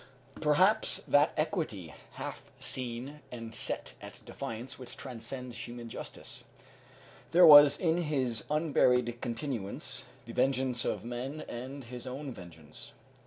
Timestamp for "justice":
5.89-6.43